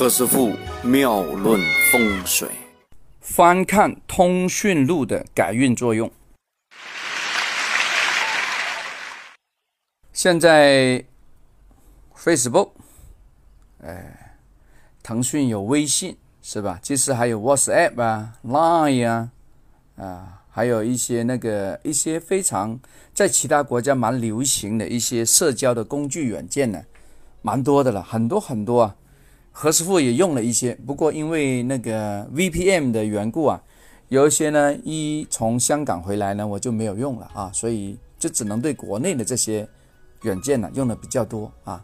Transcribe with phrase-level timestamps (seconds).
[0.00, 1.60] 何师傅妙论
[1.92, 2.48] 风水，
[3.20, 6.10] 翻看通讯录的改运作用。
[10.14, 11.04] 现在
[12.16, 12.70] Facebook，
[13.84, 14.38] 哎，
[15.02, 16.80] 腾讯有微信是吧？
[16.82, 19.30] 其实还有 WhatsApp 啊、Line 啊，
[19.98, 22.80] 啊，还有一些那个一些非常
[23.12, 26.84] 在其他国家蛮流行的一些社交的工具软件呢，
[27.42, 28.96] 蛮多的了，很多很多啊。
[29.62, 33.62] 何师傅也用了一些，不过因为那个 VPN 的缘故啊，
[34.08, 39.68] 有一些呢一从香港回来呢，我就没有用了啊，所以就只能对国内的这些。
[40.22, 41.82] 软件呢用的比较多啊，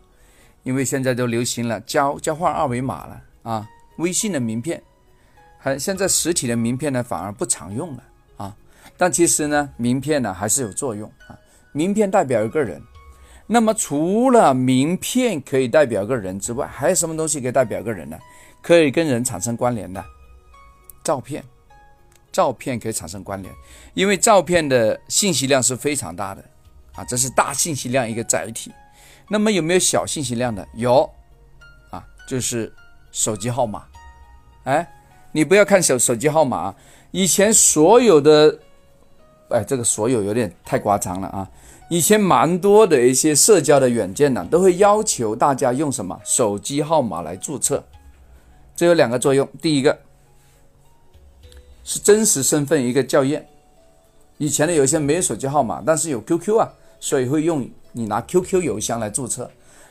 [0.62, 4.82] 因为现在都流行了交交换二维码了啊，微信的名片，
[5.58, 8.02] 还现在实体的名片呢反而不常用了
[8.36, 8.54] 啊。
[8.98, 11.38] 但其实呢，名片呢还是有作用啊。
[11.72, 12.78] 名片代表一个人，
[13.46, 18.18] 那么除了名片可以代表个人之外，还有什么东西可以代表个人呢？
[18.60, 20.04] 可以跟人产生关联的
[21.04, 21.44] 照片，
[22.32, 23.54] 照片可以产生关联，
[23.94, 26.44] 因为照片的信息量是非常大的。
[26.96, 28.72] 啊，这是大信息量一个载体，
[29.28, 30.66] 那么有没有小信息量的？
[30.74, 31.08] 有，
[31.90, 32.72] 啊，就是
[33.12, 33.84] 手机号码。
[34.64, 34.88] 哎，
[35.30, 36.74] 你不要看手手机号码，
[37.10, 38.58] 以前所有的，
[39.48, 41.48] 哎，这个所有有点太夸张了啊。
[41.88, 47.84] 以前蛮多的一些社交的软件呢，都会要求大家用什么手机号码来注册，
[48.74, 49.96] 这有两个作用，第一个
[51.84, 53.46] 是真实身份一个校验。
[54.38, 56.68] 以前呢，有些没有手机号码，但是有 QQ 啊。
[56.98, 59.48] 所以会用你拿 QQ 邮箱来注册，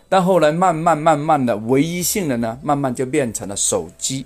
[0.10, 4.26] 但后来慢慢慢慢的，唯一性的呢，慢慢就变成了手机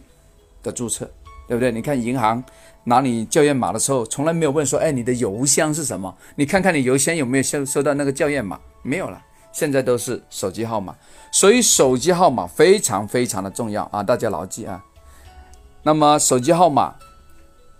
[0.63, 1.07] 的注册，
[1.49, 1.69] 对不对？
[1.69, 2.41] 你看银行
[2.85, 6.15] 拿你校验码的时候，从来没有问说，哎，你的邮箱是什么？
[6.35, 8.57] 你看看你邮箱有没有收收到那个校验码？
[8.83, 10.95] 没有了，现在都是手机号码。
[11.31, 14.81] 所以手机号码非常非常的重要啊，大家牢记啊。
[15.83, 16.95] 那么手机号码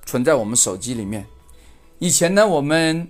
[0.06, 1.26] 存在我们手机里面，
[2.00, 3.08] 以前呢，我们。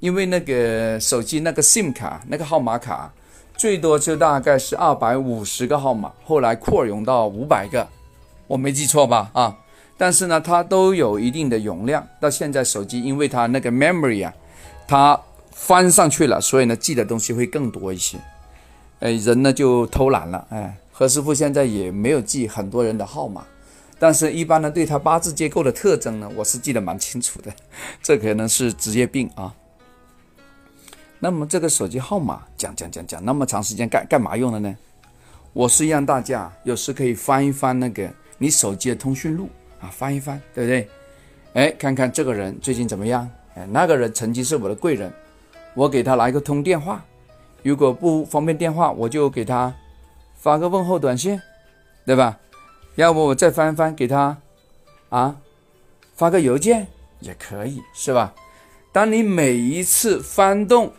[0.00, 3.12] 因为那个手机那个 SIM 卡那个号码卡，
[3.56, 7.84] 最多就大概是二百五十个号码，后来扩容到五百个，
[8.46, 9.28] 我没记错吧？
[9.32, 9.58] 啊，
[9.98, 12.06] 但是呢，它都有一定的容量。
[12.20, 14.32] 到现在手机因为它那个 memory 啊，
[14.86, 15.20] 它
[15.50, 18.16] 翻上去了，所以呢记的东西会更多一些。
[19.00, 20.46] 哎，人呢就偷懒了。
[20.50, 23.44] 哎，何师傅现在也没有记很多人的号码，
[23.98, 27.52] 但是一般呢对他八字结构的特征呢，我是记得蛮清楚的。
[28.00, 29.52] 这可能是职业病啊。
[31.18, 34.76] 那么这个手机号码讲讲讲讲那么长时间干干嘛用的呢？
[35.52, 38.08] 我是让大家有时可以翻一翻那个
[38.38, 39.48] 你手机的通讯录
[39.80, 40.88] 啊，翻一翻，对不对？
[41.54, 43.28] 哎，看看这个人最近怎么样？
[43.54, 45.12] 哎，那个人曾经是我的贵人，
[45.74, 47.04] 我给他来个通电话，
[47.62, 49.74] 如果不方便电话，我就给他
[50.36, 51.40] 发个问候短信，
[52.04, 52.38] 对吧？
[52.96, 54.36] 要不我再翻翻给他
[55.08, 55.36] 啊，
[56.14, 56.86] 发个邮件
[57.20, 58.34] 也可以，是吧？
[58.92, 60.92] 当你每一次翻动。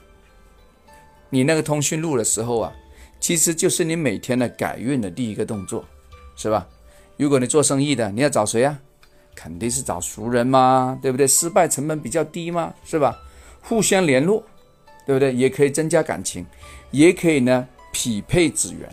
[1.31, 2.73] 你那个通讯录的时候啊，
[3.19, 5.85] 其实就是你每天的改运的第一个动作，
[6.35, 6.67] 是吧？
[7.19, 8.79] 如果你做生意的，你要找谁啊？
[9.35, 11.27] 肯定是找熟人嘛，对不对？
[11.27, 13.13] 失败成本比较低嘛，是吧？
[13.61, 14.41] 互相联络，
[15.05, 15.33] 对不对？
[15.35, 16.45] 也可以增加感情，
[16.91, 18.89] 也可以呢匹配资源，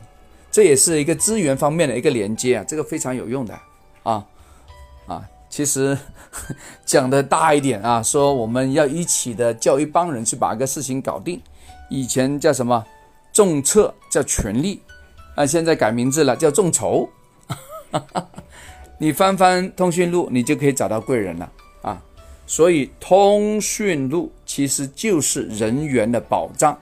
[0.51, 3.55] 这也是一个资源方面的一个连接啊，这个非常有用的
[4.03, 4.27] 啊
[5.07, 5.23] 啊！
[5.49, 5.97] 其实
[6.85, 11.41] 讲的大一点啊，说我们要一起的叫一帮人去把一个事情搞定。
[11.89, 12.85] 以前叫什么
[13.33, 14.83] 众策叫权力
[15.37, 17.09] 啊，现在改名字了叫众筹。
[18.99, 21.53] 你翻翻通讯录，你就可以找到贵人了
[21.83, 22.03] 啊。
[22.47, 26.79] 所以通讯录其实就是人员的保障，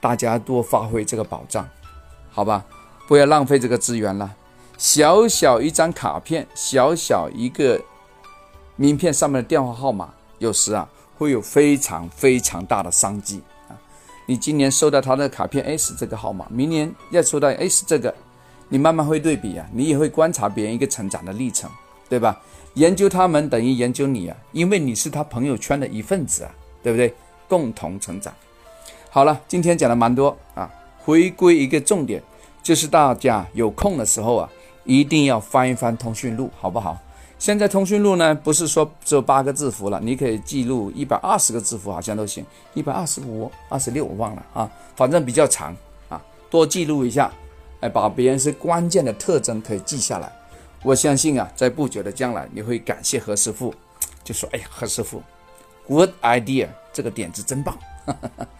[0.00, 1.68] 大家多发挥这个保障，
[2.30, 2.64] 好吧？
[3.06, 4.34] 不要浪费这个资源了。
[4.78, 7.80] 小小一张卡片，小小一个
[8.76, 13.42] 名片上面的电话号码，有时啊会有非常非常大的商机。
[14.26, 18.14] 你今年收到他的卡片 S 这个号码，明年要收到 S 这个，
[18.72, 21.68] 你慢慢会对比啊，你也会观察别人一个成长的历程，
[22.08, 22.40] 对吧？
[22.72, 26.50] 研究他们等于研究你啊，因为你是他朋友圈的一份子啊，
[26.82, 27.12] 对不对？
[27.46, 28.32] 共同成长。
[29.10, 30.70] 好了，今天讲的蛮多啊，
[31.04, 32.22] 回归一个重点，
[32.62, 34.48] 就是大家有空的时候啊，
[34.84, 36.98] 一定要翻一翻通讯录，好不好？
[37.38, 42.42] 现在通讯录呢，不是说只有八个字符了，你可以记录一百二十个字符，好像都行，
[42.72, 45.76] 一百二十五、二十六，我忘了啊，反正比较长
[46.08, 46.18] 啊，
[46.48, 47.30] 多记录一下，
[47.82, 50.32] 哎，把别人是关键的特征可以记下来。
[50.84, 53.74] 我相信啊，在不久的将来，你会感谢何师傅，
[54.24, 55.20] 就说：“哎呀，何师傅
[55.86, 57.76] ，good idea，这个点子真棒。”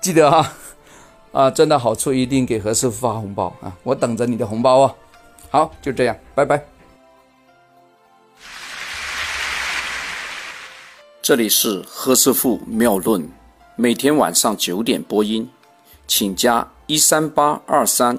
[0.00, 0.56] 记得啊，
[1.32, 4.94] 啊，真的好处一定给何师傅发红包啊，我等着你的红包哦。
[5.50, 6.62] 好，就这样，拜拜。
[11.22, 13.28] 这里是何师傅妙论，
[13.76, 15.48] 每天晚上九点播音，
[16.06, 18.18] 请加一三八二三